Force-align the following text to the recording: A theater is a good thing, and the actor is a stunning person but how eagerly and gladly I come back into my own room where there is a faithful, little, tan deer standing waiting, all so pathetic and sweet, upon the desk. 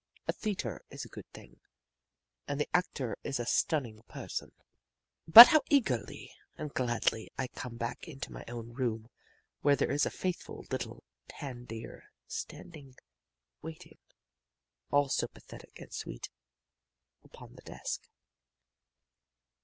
A 0.27 0.33
theater 0.33 0.81
is 0.89 1.05
a 1.05 1.09
good 1.09 1.29
thing, 1.31 1.59
and 2.47 2.59
the 2.59 2.67
actor 2.73 3.17
is 3.23 3.39
a 3.39 3.45
stunning 3.45 4.01
person 4.07 4.51
but 5.27 5.49
how 5.49 5.61
eagerly 5.69 6.33
and 6.57 6.73
gladly 6.73 7.31
I 7.37 7.47
come 7.49 7.77
back 7.77 8.07
into 8.07 8.31
my 8.31 8.43
own 8.47 8.73
room 8.73 9.11
where 9.61 9.75
there 9.75 9.91
is 9.91 10.07
a 10.07 10.09
faithful, 10.09 10.65
little, 10.71 11.03
tan 11.27 11.65
deer 11.65 12.05
standing 12.25 12.95
waiting, 13.61 13.99
all 14.89 15.07
so 15.07 15.27
pathetic 15.27 15.79
and 15.79 15.93
sweet, 15.93 16.31
upon 17.23 17.53
the 17.53 17.61
desk. 17.61 18.09